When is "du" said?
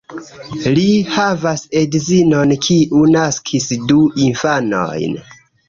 3.93-4.01